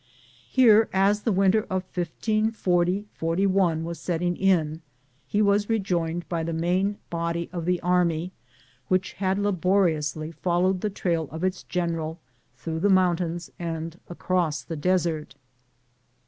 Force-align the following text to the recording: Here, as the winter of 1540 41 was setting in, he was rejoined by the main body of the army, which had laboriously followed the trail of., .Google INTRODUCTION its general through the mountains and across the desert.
Here, 0.49 0.89
as 0.93 1.21
the 1.21 1.31
winter 1.31 1.61
of 1.69 1.83
1540 1.93 3.05
41 3.13 3.83
was 3.83 3.99
setting 3.99 4.35
in, 4.35 4.81
he 5.27 5.43
was 5.43 5.69
rejoined 5.69 6.27
by 6.27 6.41
the 6.41 6.53
main 6.53 6.97
body 7.11 7.51
of 7.53 7.65
the 7.65 7.79
army, 7.81 8.31
which 8.87 9.13
had 9.13 9.37
laboriously 9.37 10.31
followed 10.31 10.81
the 10.81 10.89
trail 10.89 11.25
of., 11.25 11.41
.Google 11.41 11.45
INTRODUCTION 11.45 11.67
its 11.67 11.71
general 11.71 12.19
through 12.55 12.79
the 12.79 12.89
mountains 12.89 13.51
and 13.59 13.99
across 14.07 14.63
the 14.63 14.75
desert. 14.75 15.35